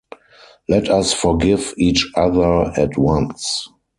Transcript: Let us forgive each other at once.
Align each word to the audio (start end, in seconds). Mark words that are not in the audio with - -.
Let 0.67 0.89
us 0.89 1.13
forgive 1.13 1.75
each 1.77 2.07
other 2.15 2.73
at 2.75 2.97
once. 2.97 3.69